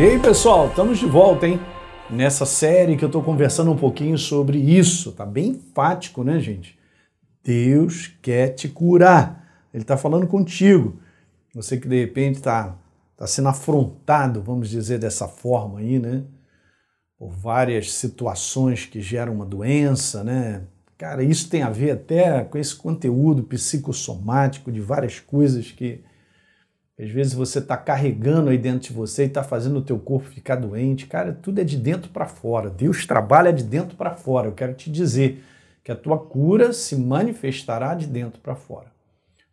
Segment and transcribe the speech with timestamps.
[0.00, 1.60] E aí, pessoal, estamos de volta, hein?
[2.08, 5.12] Nessa série que eu estou conversando um pouquinho sobre isso.
[5.12, 6.78] Tá bem enfático, né, gente?
[7.44, 9.46] Deus quer te curar.
[9.74, 10.98] Ele está falando contigo.
[11.54, 12.78] Você que de repente está
[13.14, 16.24] tá sendo afrontado, vamos dizer dessa forma aí, né?
[17.18, 20.62] Por várias situações que geram uma doença, né?
[20.96, 26.02] Cara, isso tem a ver até com esse conteúdo psicossomático de várias coisas que
[27.02, 30.28] às vezes você está carregando aí dentro de você e está fazendo o teu corpo
[30.28, 31.06] ficar doente.
[31.06, 32.68] Cara, tudo é de dentro para fora.
[32.68, 34.48] Deus trabalha de dentro para fora.
[34.48, 35.42] Eu quero te dizer
[35.82, 38.88] que a tua cura se manifestará de dentro para fora.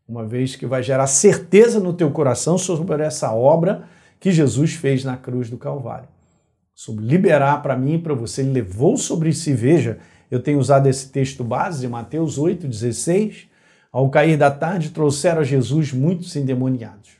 [0.07, 3.83] Uma vez que vai gerar certeza no teu coração sobre essa obra
[4.19, 6.09] que Jesus fez na cruz do Calvário.
[6.75, 10.87] Sobre liberar para mim e para você, ele levou sobre si, veja, eu tenho usado
[10.87, 13.47] esse texto base de Mateus 8,16.
[13.91, 17.17] Ao cair da tarde, trouxeram a Jesus muitos endemoniados.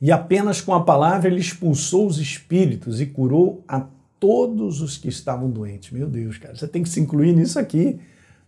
[0.00, 3.84] E apenas com a palavra ele expulsou os espíritos e curou a
[4.20, 5.90] todos os que estavam doentes.
[5.90, 7.98] Meu Deus, cara, você tem que se incluir nisso aqui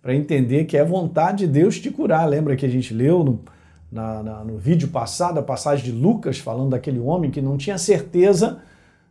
[0.03, 2.29] para entender que é vontade de Deus te curar.
[2.29, 3.41] Lembra que a gente leu no,
[3.91, 7.79] na, na, no vídeo passado a passagem de Lucas falando daquele homem que não tinha
[7.79, 8.59] certeza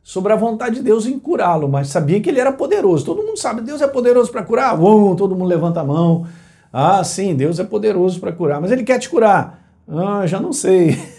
[0.04, 3.04] sobre a vontade de Deus em curá-lo, mas sabia que ele era poderoso.
[3.04, 4.78] Todo mundo sabe, Deus é poderoso para curar?
[4.78, 6.26] Bom, todo mundo levanta a mão.
[6.72, 9.62] Ah, sim, Deus é poderoso para curar, mas ele quer te curar.
[9.86, 10.98] Ah, já não sei.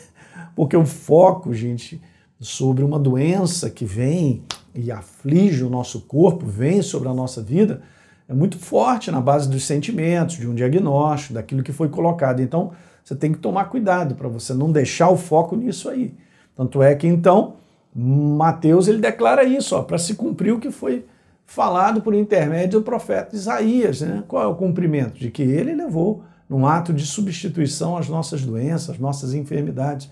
[0.59, 2.03] Porque o foco, gente,
[2.41, 4.43] sobre uma doença que vem
[4.75, 7.81] e aflige o nosso corpo, vem sobre a nossa vida,
[8.29, 12.43] é muito forte na base dos sentimentos, de um diagnóstico, daquilo que foi colocado.
[12.43, 12.73] Então,
[13.05, 16.13] você tem que tomar cuidado para você não deixar o foco nisso aí.
[16.57, 17.55] Tanto é que então
[17.95, 21.07] Mateus ele declara isso, para se cumprir o que foi
[21.47, 24.01] falado por intermédio do profeta Isaías.
[24.01, 24.25] Né?
[24.27, 25.21] Qual é o cumprimento?
[25.21, 30.11] De que ele levou num ato de substituição as nossas doenças, as nossas enfermidades.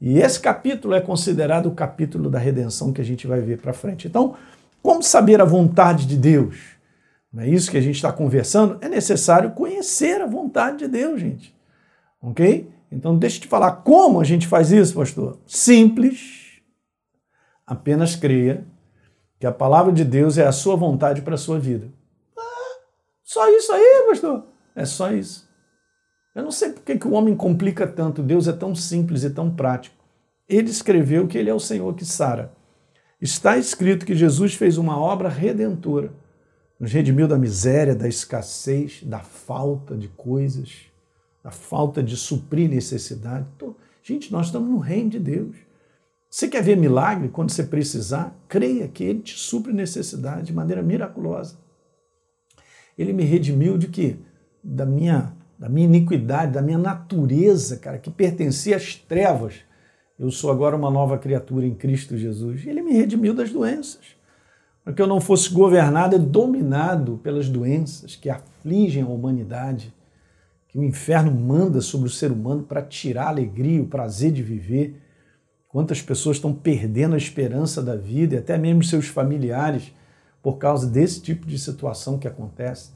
[0.00, 3.72] E esse capítulo é considerado o capítulo da redenção que a gente vai ver para
[3.72, 4.06] frente.
[4.06, 4.36] Então,
[4.82, 6.76] como saber a vontade de Deus?
[7.32, 8.78] Não é isso que a gente está conversando?
[8.80, 11.54] É necessário conhecer a vontade de Deus, gente.
[12.20, 12.70] Ok?
[12.90, 15.38] Então, deixa eu te falar como a gente faz isso, pastor.
[15.46, 16.46] Simples
[17.66, 18.64] Apenas creia
[19.40, 21.88] que a palavra de Deus é a sua vontade para a sua vida.
[22.38, 22.78] Ah,
[23.24, 24.44] só isso aí, pastor?
[24.74, 25.45] É só isso.
[26.36, 28.22] Eu não sei por que, o homem complica tanto.
[28.22, 29.96] Deus é tão simples e tão prático.
[30.46, 32.52] Ele escreveu que ele é o Senhor que sara.
[33.18, 36.12] Está escrito que Jesus fez uma obra redentora.
[36.78, 40.82] Nos redimiu da miséria, da escassez, da falta de coisas,
[41.42, 43.46] da falta de suprir necessidade.
[44.02, 45.56] Gente, nós estamos no reino de Deus.
[46.28, 48.36] Você quer ver milagre quando você precisar?
[48.46, 51.56] Creia que Ele te supre necessidade de maneira miraculosa.
[52.98, 54.16] Ele me redimiu de quê?
[54.62, 59.54] Da minha, da minha iniquidade, da minha natureza, cara, que pertencia às trevas.
[60.18, 62.66] Eu sou agora uma nova criatura em Cristo Jesus.
[62.66, 64.16] Ele me redimiu das doenças.
[64.84, 69.92] Para que eu não fosse governado e dominado pelas doenças que afligem a humanidade,
[70.68, 74.42] que o inferno manda sobre o ser humano para tirar a alegria, o prazer de
[74.42, 75.00] viver
[75.76, 79.92] Quantas pessoas estão perdendo a esperança da vida e até mesmo seus familiares
[80.42, 82.92] por causa desse tipo de situação que acontece.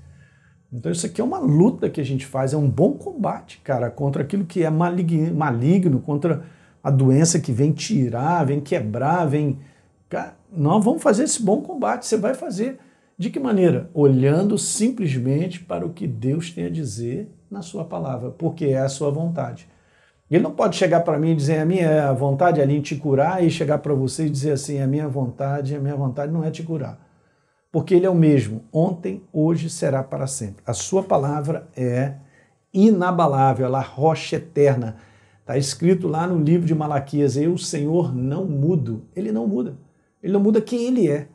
[0.73, 3.91] Então isso aqui é uma luta que a gente faz, é um bom combate, cara,
[3.91, 6.45] contra aquilo que é maligno, maligno contra
[6.83, 9.59] a doença que vem tirar, vem quebrar, vem.
[10.09, 12.07] Cara, nós vamos fazer esse bom combate.
[12.07, 12.79] Você vai fazer
[13.19, 13.91] de que maneira?
[13.93, 18.89] Olhando simplesmente para o que Deus tem a dizer na sua palavra, porque é a
[18.89, 19.69] sua vontade.
[20.31, 23.45] Ele não pode chegar para mim e dizer a minha vontade é ali te curar
[23.45, 26.51] e chegar para você e dizer assim, a minha vontade, a minha vontade não é
[26.51, 27.10] te curar.
[27.73, 30.63] Porque ele é o mesmo, ontem, hoje, será para sempre.
[30.67, 32.15] A sua palavra é
[32.75, 34.97] inabalável, ela é rocha eterna.
[35.41, 39.05] Está escrito lá no livro de Malaquias, eu, Senhor, não mudo.
[39.15, 39.77] Ele não muda.
[40.23, 41.29] Ele não muda quem ele é.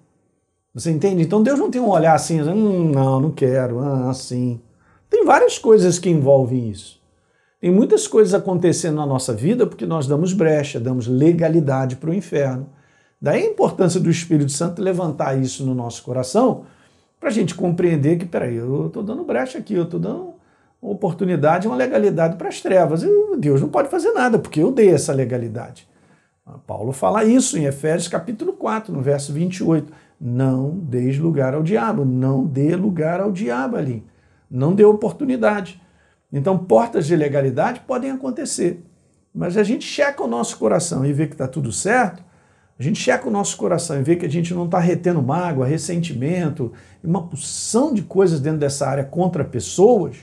[0.74, 1.24] Você entende?
[1.24, 4.62] Então Deus não tem um olhar assim, hum, não, não quero, ah, assim.
[5.10, 7.02] Tem várias coisas que envolvem isso.
[7.62, 12.14] Tem muitas coisas acontecendo na nossa vida porque nós damos brecha, damos legalidade para o
[12.14, 12.70] inferno.
[13.22, 16.66] Daí a importância do Espírito Santo levantar isso no nosso coração
[17.20, 20.34] para a gente compreender que, peraí, eu estou dando brecha aqui, eu estou dando
[20.82, 23.04] uma oportunidade, uma legalidade para as trevas.
[23.04, 25.88] E Deus não pode fazer nada, porque eu dei essa legalidade.
[26.68, 29.92] Paulo fala isso em Efésios capítulo 4, no verso 28.
[30.22, 34.04] Não deis lugar ao diabo, não dê lugar ao diabo ali.
[34.50, 35.82] Não dê oportunidade.
[36.32, 38.84] Então, portas de legalidade podem acontecer,
[39.34, 42.24] mas a gente checa o nosso coração e vê que está tudo certo,
[42.78, 45.66] a gente checa o nosso coração e vê que a gente não está retendo mágoa,
[45.66, 50.18] ressentimento, uma porção de coisas dentro dessa área contra pessoas,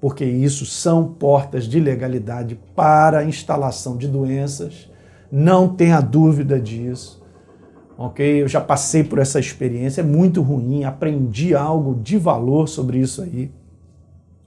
[0.00, 4.88] porque isso são portas de legalidade para a instalação de doenças,
[5.32, 7.20] não tenha dúvida disso.
[7.98, 8.42] ok?
[8.42, 13.20] Eu já passei por essa experiência, é muito ruim, aprendi algo de valor sobre isso
[13.20, 13.50] aí,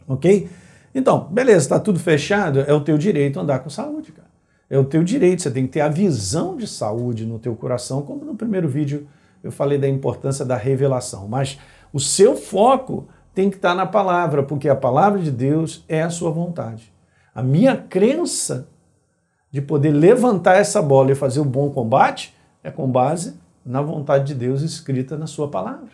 [0.08, 0.50] ok?
[0.96, 4.23] Então, beleza, está tudo fechado, é o teu direito andar com saúde, cara.
[4.74, 8.02] É o teu direito, você tem que ter a visão de saúde no teu coração,
[8.02, 9.08] como no primeiro vídeo
[9.44, 11.28] eu falei da importância da revelação.
[11.28, 11.60] Mas
[11.94, 16.10] o seu foco tem que estar na palavra, porque a palavra de Deus é a
[16.10, 16.92] sua vontade.
[17.36, 18.68] A minha crença
[19.52, 22.34] de poder levantar essa bola e fazer o um bom combate
[22.64, 25.92] é com base na vontade de Deus escrita na sua palavra.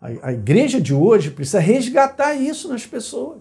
[0.00, 3.40] A, a igreja de hoje precisa resgatar isso nas pessoas.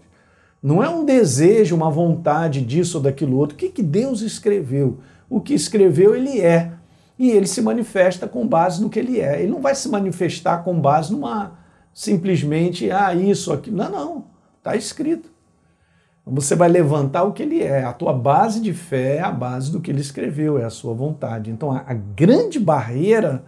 [0.65, 3.53] Não é um desejo, uma vontade disso ou daquilo outro.
[3.53, 4.97] O que, que Deus escreveu?
[5.29, 6.71] O que escreveu, ele é.
[7.19, 9.43] E ele se manifesta com base no que ele é.
[9.43, 11.51] Ele não vai se manifestar com base numa
[11.93, 13.77] simplesmente, ah, isso, aquilo.
[13.77, 14.25] Não, não.
[14.57, 15.29] Está escrito.
[16.25, 17.83] Você vai levantar o que ele é.
[17.83, 20.95] A tua base de fé é a base do que ele escreveu, é a sua
[20.95, 21.51] vontade.
[21.51, 23.45] Então, a, a grande barreira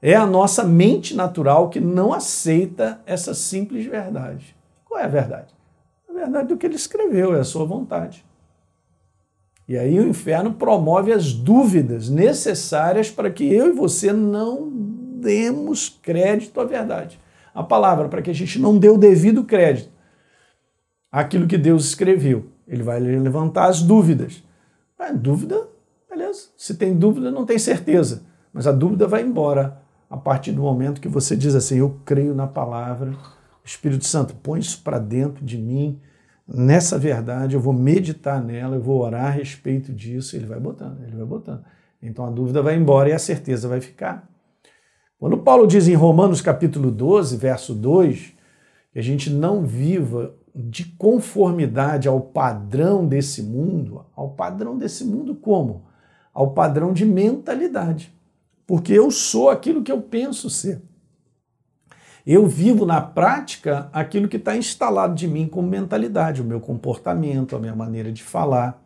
[0.00, 4.56] é a nossa mente natural que não aceita essa simples verdade.
[4.86, 5.52] Qual é a verdade?
[6.12, 8.24] Na verdade, do que ele escreveu, é a sua vontade.
[9.66, 15.88] E aí o inferno promove as dúvidas necessárias para que eu e você não demos
[15.88, 17.18] crédito à verdade.
[17.54, 19.90] A palavra, para que a gente não dê o devido crédito
[21.10, 22.46] àquilo que Deus escreveu.
[22.66, 24.42] Ele vai levantar as dúvidas.
[24.98, 25.66] Ah, dúvida,
[26.08, 26.48] beleza.
[26.56, 28.22] Se tem dúvida, não tem certeza.
[28.52, 29.80] Mas a dúvida vai embora
[30.10, 33.16] a partir do momento que você diz assim: Eu creio na palavra
[33.64, 36.00] Espírito Santo, põe isso para dentro de mim,
[36.46, 41.02] nessa verdade, eu vou meditar nela, eu vou orar a respeito disso, ele vai botando,
[41.02, 41.64] ele vai botando.
[42.02, 44.28] Então a dúvida vai embora e a certeza vai ficar.
[45.18, 48.34] Quando Paulo diz em Romanos capítulo 12, verso 2,
[48.92, 55.34] que a gente não viva de conformidade ao padrão desse mundo, ao padrão desse mundo
[55.34, 55.84] como?
[56.34, 58.12] Ao padrão de mentalidade.
[58.66, 60.82] Porque eu sou aquilo que eu penso ser.
[62.24, 67.56] Eu vivo na prática aquilo que está instalado de mim como mentalidade, o meu comportamento,
[67.56, 68.80] a minha maneira de falar.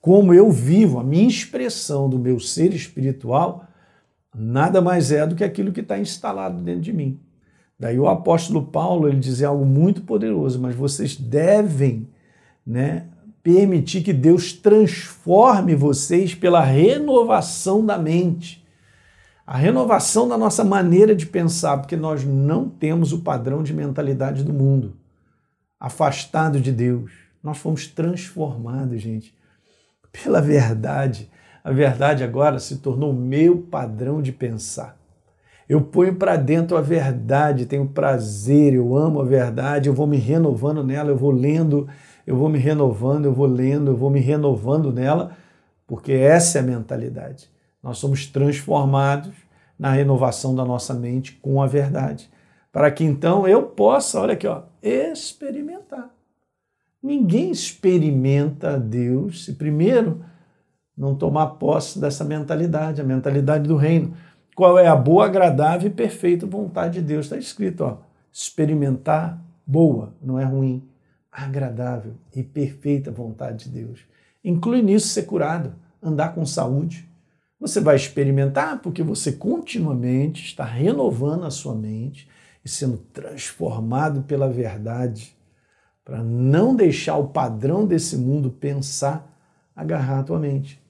[0.00, 3.64] Como eu vivo, a minha expressão do meu ser espiritual,
[4.34, 7.18] nada mais é do que aquilo que está instalado dentro de mim.
[7.80, 12.08] Daí o apóstolo Paulo ele diz algo muito poderoso, mas vocês devem
[12.66, 13.06] né,
[13.42, 18.66] permitir que Deus transforme vocês pela renovação da mente
[19.50, 24.44] a renovação da nossa maneira de pensar, porque nós não temos o padrão de mentalidade
[24.44, 24.94] do mundo,
[25.80, 27.10] afastado de Deus.
[27.42, 29.34] Nós fomos transformados, gente,
[30.12, 31.30] pela verdade.
[31.64, 34.98] A verdade agora se tornou meu padrão de pensar.
[35.66, 40.18] Eu ponho para dentro a verdade, tenho prazer, eu amo a verdade, eu vou me
[40.18, 41.88] renovando nela, eu vou lendo,
[42.26, 45.30] eu vou me renovando, eu vou lendo, eu vou me renovando nela,
[45.86, 47.48] porque essa é a mentalidade.
[47.82, 49.34] Nós somos transformados
[49.78, 52.28] na renovação da nossa mente com a verdade,
[52.72, 56.10] para que então eu possa, olha aqui, ó, experimentar.
[57.02, 60.24] Ninguém experimenta Deus se primeiro
[60.96, 64.14] não tomar posse dessa mentalidade, a mentalidade do reino.
[64.56, 67.26] Qual é a boa, agradável e perfeita vontade de Deus?
[67.26, 67.98] Está escrito, ó,
[68.32, 70.88] experimentar boa, não é ruim,
[71.30, 74.00] agradável e perfeita vontade de Deus.
[74.44, 77.08] Inclui nisso ser curado, andar com saúde,
[77.60, 82.28] você vai experimentar porque você continuamente está renovando a sua mente
[82.64, 85.36] e sendo transformado pela verdade
[86.04, 89.30] para não deixar o padrão desse mundo pensar,
[89.76, 90.80] agarrar a tua mente,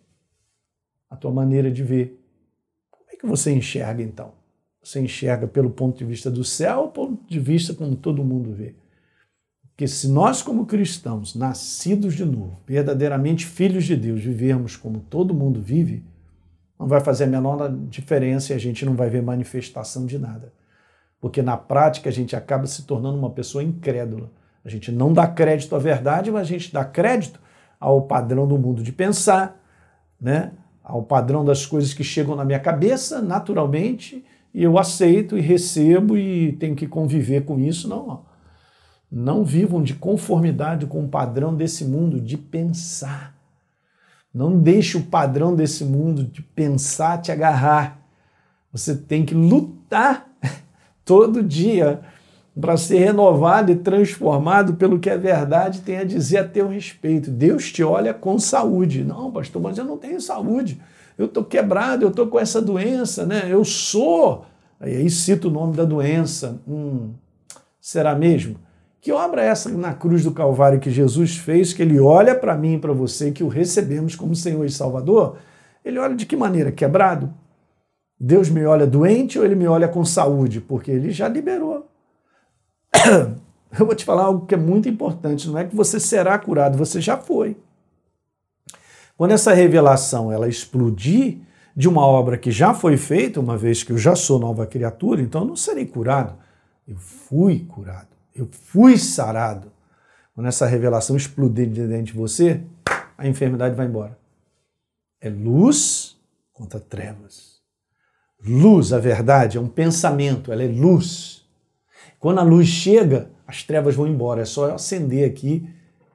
[1.10, 2.22] a tua maneira de ver.
[2.90, 4.32] Como é que você enxerga então?
[4.80, 8.52] Você enxerga pelo ponto de vista do céu ou ponto de vista como todo mundo
[8.52, 8.76] vê?
[9.78, 15.34] Porque se nós, como cristãos, nascidos de novo, verdadeiramente filhos de Deus, vivermos como todo
[15.34, 16.04] mundo vive,
[16.78, 20.52] não vai fazer a menor diferença e a gente não vai ver manifestação de nada.
[21.20, 24.30] Porque na prática a gente acaba se tornando uma pessoa incrédula.
[24.64, 27.40] A gente não dá crédito à verdade, mas a gente dá crédito
[27.80, 29.60] ao padrão do mundo de pensar,
[30.20, 30.52] né?
[30.88, 36.16] ao padrão das coisas que chegam na minha cabeça naturalmente, e eu aceito e recebo
[36.16, 37.86] e tenho que conviver com isso.
[37.86, 38.24] Não,
[39.12, 43.37] não vivam de conformidade com o padrão desse mundo de pensar.
[44.32, 48.00] Não deixe o padrão desse mundo de pensar te agarrar.
[48.72, 50.28] Você tem que lutar
[51.04, 52.00] todo dia
[52.60, 57.30] para ser renovado e transformado pelo que a verdade tem a dizer a teu respeito.
[57.30, 59.04] Deus te olha com saúde.
[59.04, 60.80] Não, pastor, mas eu não tenho saúde.
[61.16, 63.46] Eu estou quebrado, eu estou com essa doença, né?
[63.48, 64.44] Eu sou.
[64.80, 66.60] Aí cita o nome da doença.
[66.66, 67.10] Hum,
[67.80, 68.56] será mesmo?
[69.00, 72.56] Que obra é essa na cruz do Calvário que Jesus fez, que ele olha para
[72.56, 75.38] mim e para você, que o recebemos como Senhor e Salvador?
[75.84, 76.72] Ele olha de que maneira?
[76.72, 77.32] Quebrado?
[78.18, 80.60] Deus me olha doente ou ele me olha com saúde?
[80.60, 81.88] Porque ele já liberou.
[83.78, 86.78] Eu vou te falar algo que é muito importante, não é que você será curado,
[86.78, 87.56] você já foi.
[89.16, 91.38] Quando essa revelação ela explodir
[91.76, 95.20] de uma obra que já foi feita, uma vez que eu já sou nova criatura,
[95.20, 96.34] então eu não serei curado.
[96.86, 99.72] Eu fui curado, eu fui sarado.
[100.34, 102.62] Quando essa revelação explodir dentro de você,
[103.16, 104.16] a enfermidade vai embora.
[105.20, 106.16] É luz
[106.52, 107.58] contra trevas.
[108.44, 111.44] Luz, a verdade, é um pensamento, ela é luz.
[112.20, 114.42] Quando a luz chega, as trevas vão embora.
[114.42, 115.68] É só eu acender aqui,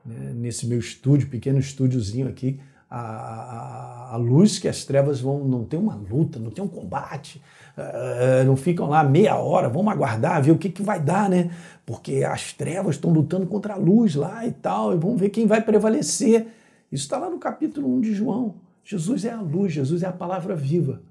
[0.05, 2.61] né, nesse meu estúdio, pequeno estúdiozinho aqui,
[2.95, 5.43] a, a, luz que as trevas vão.
[5.43, 7.41] Não tem uma luta, não tem um combate,
[7.75, 11.49] uh, não ficam lá meia hora, vamos aguardar, ver o que, que vai dar, né?
[11.85, 15.47] Porque as trevas estão lutando contra a luz lá e tal, e vamos ver quem
[15.47, 16.45] vai prevalecer.
[16.91, 18.55] Isso está lá no capítulo 1 de João.
[18.83, 21.01] Jesus é a luz, Jesus é a palavra viva.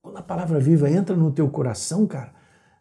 [0.00, 2.32] Quando a palavra viva entra no teu coração, cara,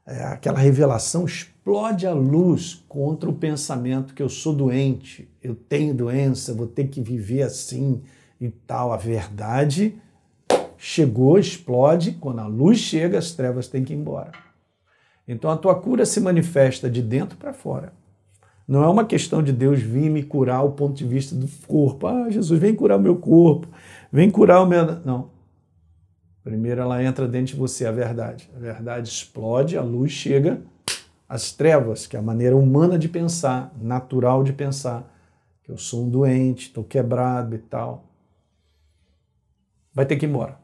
[0.08, 5.96] é, aquela revelação explode a luz contra o pensamento que eu sou doente, eu tenho
[5.96, 8.04] doença, vou ter que viver assim
[8.40, 8.94] e tal.
[8.94, 10.00] A verdade
[10.78, 14.32] chegou, explode, quando a luz chega, as trevas têm que ir embora.
[15.28, 17.92] Então a tua cura se manifesta de dentro para fora.
[18.68, 22.08] Não é uma questão de Deus vir me curar o ponto de vista do corpo.
[22.08, 23.68] Ah, Jesus, vem curar o meu corpo,
[24.12, 25.00] vem curar o meu.
[25.04, 25.35] Não.
[26.46, 28.48] Primeiro ela entra dentro de você, a verdade.
[28.56, 30.62] A verdade explode, a luz chega,
[31.28, 35.12] as trevas, que é a maneira humana de pensar, natural de pensar,
[35.64, 38.12] que eu sou um doente, estou quebrado e tal,
[39.92, 40.60] vai ter que ir embora.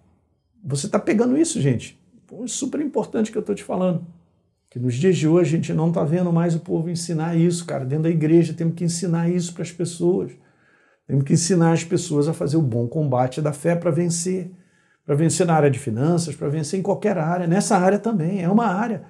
[0.64, 2.00] Você está pegando isso, gente?
[2.32, 4.06] É super importante que eu estou te falando.
[4.70, 7.66] Que nos dias de hoje a gente não está vendo mais o povo ensinar isso,
[7.66, 7.84] cara.
[7.84, 10.32] Dentro da igreja temos que ensinar isso para as pessoas.
[11.08, 14.61] Temos que ensinar as pessoas a fazer o bom combate da fé para vencer
[15.12, 17.46] para vencer na área de finanças, para vencer em qualquer área.
[17.46, 19.04] Nessa área também, é uma área,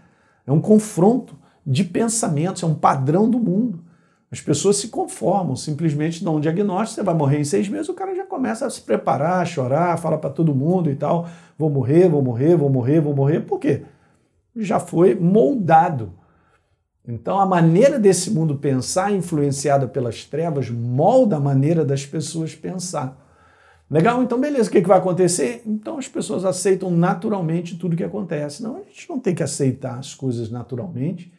[0.48, 3.84] é um confronto de pensamentos, é um padrão do mundo.
[4.32, 7.94] As pessoas se conformam, simplesmente dão um diagnóstico, você vai morrer em seis meses, o
[7.94, 11.70] cara já começa a se preparar, a chorar, fala para todo mundo e tal, vou
[11.70, 13.42] morrer, vou morrer, vou morrer, vou morrer.
[13.42, 13.84] Por quê?
[14.56, 16.14] Já foi moldado.
[17.08, 23.31] Então a maneira desse mundo pensar, influenciada pelas trevas, molda a maneira das pessoas pensar.
[23.92, 24.24] Legal?
[24.24, 24.70] Então, beleza.
[24.70, 25.64] O que, que vai acontecer?
[25.66, 28.64] Então, as pessoas aceitam naturalmente tudo que acontece.
[28.64, 31.30] Não, a gente não tem que aceitar as coisas naturalmente.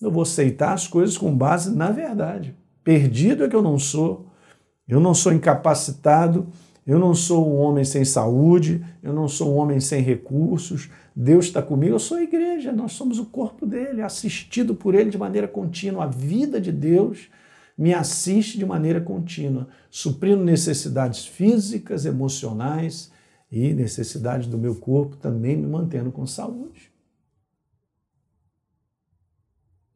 [0.00, 2.56] Eu vou aceitar as coisas com base na verdade.
[2.82, 4.30] Perdido é que eu não sou.
[4.88, 6.46] Eu não sou incapacitado.
[6.86, 8.82] Eu não sou um homem sem saúde.
[9.02, 10.88] Eu não sou um homem sem recursos.
[11.14, 11.94] Deus está comigo.
[11.94, 12.72] Eu sou a igreja.
[12.72, 16.04] Nós somos o corpo dele, assistido por ele de maneira contínua.
[16.04, 17.28] A vida de Deus
[17.76, 23.12] me assiste de maneira contínua, suprindo necessidades físicas, emocionais
[23.50, 26.90] e necessidades do meu corpo, também me mantendo com saúde.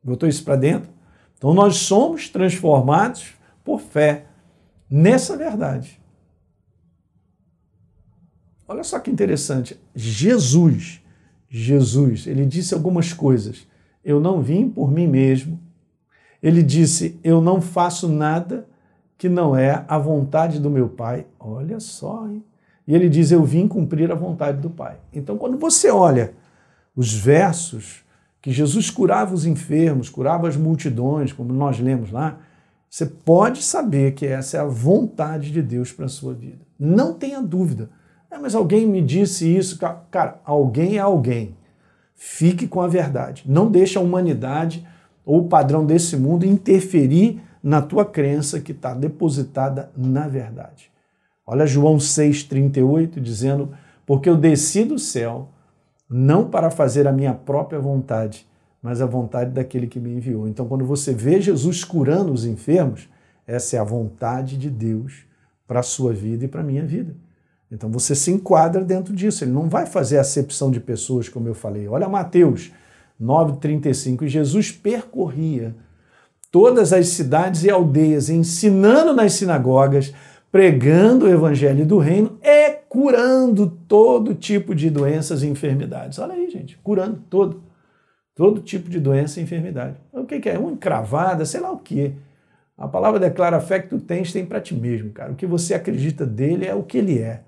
[0.03, 0.91] Botou isso para dentro?
[1.37, 3.35] Então nós somos transformados
[3.65, 4.27] por fé
[4.91, 6.01] nessa verdade.
[8.69, 9.79] Olha só que interessante.
[9.95, 11.03] Jesus,
[11.49, 13.67] Jesus, ele disse algumas coisas.
[14.05, 15.61] Eu não vim por mim mesmo,
[16.43, 18.67] ele disse: Eu não faço nada
[19.19, 21.27] que não é a vontade do meu Pai.
[21.39, 22.43] Olha só, hein?
[22.87, 24.97] E ele diz: Eu vim cumprir a vontade do Pai.
[25.13, 26.33] Então, quando você olha
[26.97, 28.05] os versos
[28.41, 32.39] que Jesus curava os enfermos, curava as multidões, como nós lemos lá,
[32.89, 36.59] você pode saber que essa é a vontade de Deus para a sua vida.
[36.79, 37.91] Não tenha dúvida.
[38.31, 39.79] É, mas alguém me disse isso.
[40.11, 41.57] Cara, alguém é alguém.
[42.15, 43.45] Fique com a verdade.
[43.47, 44.87] Não deixe a humanidade
[45.31, 50.91] ou o padrão desse mundo interferir na tua crença que está depositada na verdade.
[51.47, 53.71] Olha João 6,38 dizendo:
[54.05, 55.49] Porque eu desci do céu
[56.09, 58.45] não para fazer a minha própria vontade,
[58.83, 60.49] mas a vontade daquele que me enviou.
[60.49, 63.09] Então, quando você vê Jesus curando os enfermos,
[63.47, 65.27] essa é a vontade de Deus
[65.65, 67.15] para a sua vida e para a minha vida.
[67.71, 69.45] Então você se enquadra dentro disso.
[69.45, 71.87] Ele não vai fazer acepção de pessoas, como eu falei.
[71.87, 72.73] Olha Mateus
[73.21, 74.23] 9,35.
[74.23, 75.75] E Jesus percorria
[76.51, 80.13] todas as cidades e aldeias, ensinando nas sinagogas,
[80.51, 86.19] pregando o evangelho do reino e curando todo tipo de doenças e enfermidades.
[86.19, 87.63] Olha aí, gente, curando todo.
[88.35, 89.97] Todo tipo de doença e enfermidade.
[90.13, 90.59] O que é?
[90.59, 92.15] Uma encravada, sei lá o quê.
[92.77, 95.33] A palavra declara a fé que tu tens, tem para ti mesmo, cara.
[95.33, 97.43] O que você acredita dele é o que ele é.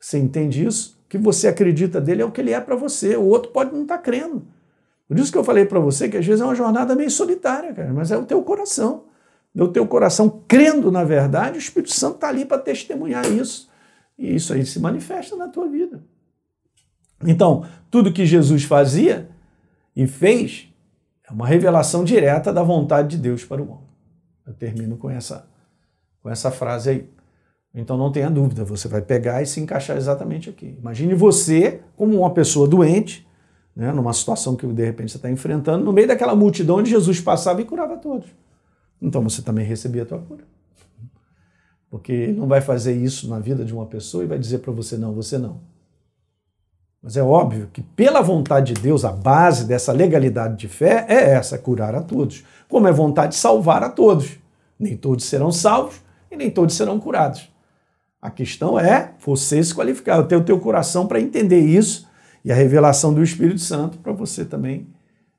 [0.00, 0.96] Você entende isso?
[1.04, 3.16] O que você acredita dele é o que ele é para você.
[3.16, 4.46] O outro pode não estar tá crendo.
[5.08, 7.72] Por isso que eu falei para você que às vezes é uma jornada meio solitária,
[7.72, 9.04] cara, mas é o teu coração.
[9.54, 13.70] É o teu coração crendo na verdade, o Espírito Santo está ali para testemunhar isso.
[14.18, 16.02] E isso aí se manifesta na tua vida.
[17.24, 19.28] Então, tudo que Jesus fazia
[19.94, 20.68] e fez
[21.28, 23.86] é uma revelação direta da vontade de Deus para o homem.
[24.46, 25.48] Eu termino com essa,
[26.22, 27.10] com essa frase aí.
[27.74, 30.76] Então não tenha dúvida, você vai pegar e se encaixar exatamente aqui.
[30.78, 33.26] Imagine você como uma pessoa doente,
[33.76, 37.20] né, numa situação que de repente você está enfrentando, no meio daquela multidão onde Jesus
[37.20, 38.26] passava e curava todos.
[39.00, 40.44] Então você também recebia a tua cura.
[41.90, 44.72] Porque ele não vai fazer isso na vida de uma pessoa e vai dizer para
[44.72, 45.60] você, não, você não.
[47.02, 51.30] Mas é óbvio que, pela vontade de Deus, a base dessa legalidade de fé é
[51.30, 52.42] essa: curar a todos.
[52.68, 54.38] Como é vontade de salvar a todos.
[54.78, 57.48] Nem todos serão salvos e nem todos serão curados.
[58.20, 62.08] A questão é você se qualificar, ter o teu coração para entender isso
[62.46, 64.86] e a revelação do Espírito Santo para você também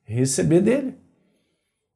[0.04, 0.94] receber dele.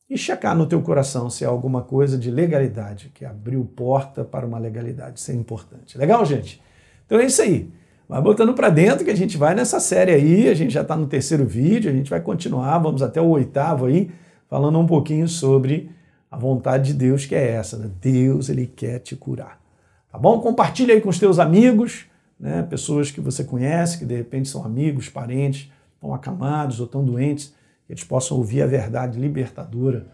[0.09, 4.45] E checar no teu coração se há alguma coisa de legalidade que abriu porta para
[4.45, 5.19] uma legalidade.
[5.19, 5.97] Isso é importante.
[5.97, 6.61] Legal, gente?
[7.05, 7.69] Então é isso aí.
[8.07, 10.47] Vai botando para dentro que a gente vai nessa série aí.
[10.47, 13.87] A gente já está no terceiro vídeo, a gente vai continuar, vamos até o oitavo
[13.87, 14.09] aí,
[14.49, 15.91] falando um pouquinho sobre
[16.29, 17.75] a vontade de Deus, que é essa.
[17.75, 17.91] Né?
[17.99, 19.59] Deus, ele quer te curar.
[20.09, 20.39] Tá bom?
[20.39, 22.05] Compartilha aí com os teus amigos,
[22.41, 22.63] né?
[22.63, 27.53] pessoas que você conhece, que de repente são amigos, parentes, estão acamados ou estão doentes,
[27.85, 30.07] que eles possam ouvir a verdade libertadora,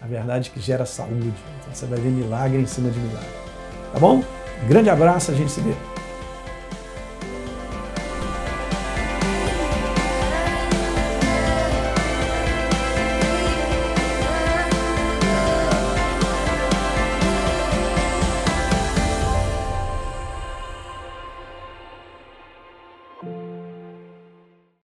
[0.00, 1.32] a verdade que gera saúde.
[1.60, 3.28] Então você vai ver milagre em cima de milagre.
[3.92, 4.22] Tá bom?
[4.68, 5.89] grande abraço, a gente se vê.